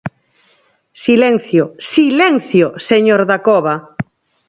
[1.03, 1.63] Silencio,
[1.93, 3.75] ¡silencio!, señor Dacova.